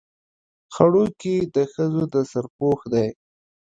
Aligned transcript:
ځړوکی 0.73 1.35
د 1.55 1.57
ښځو 1.73 2.01
د 2.13 2.15
سر 2.31 2.45
پوښ 2.57 2.79
دی 2.93 3.07